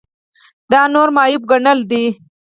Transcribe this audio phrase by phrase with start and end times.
[0.71, 2.03] دا نورو معیوب ګڼل دي.